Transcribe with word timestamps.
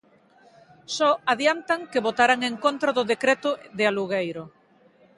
Só 0.97 1.09
adiantan 1.33 1.81
que 1.91 2.05
votarán 2.07 2.41
en 2.49 2.55
contra 2.65 2.89
do 2.97 3.03
decreto 3.11 3.49
de 3.77 3.83
alugueiro. 3.91 4.43